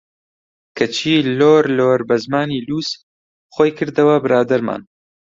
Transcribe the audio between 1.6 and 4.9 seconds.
لۆر بە زمانی لووس، خۆی کردەوە برادەرمان!